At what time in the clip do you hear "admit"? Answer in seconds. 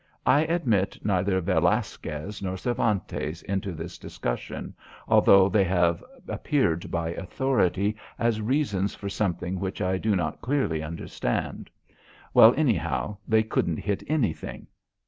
0.45-0.97